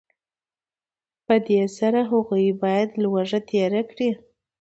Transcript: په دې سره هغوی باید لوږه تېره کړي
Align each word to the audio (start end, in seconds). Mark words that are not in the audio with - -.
په 1.25 1.35
دې 1.47 1.61
سره 1.77 1.99
هغوی 2.11 2.47
باید 2.63 2.89
لوږه 3.03 3.39
تېره 3.49 3.81
کړي 3.91 4.09